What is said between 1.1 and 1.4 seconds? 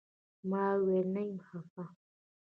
نه يم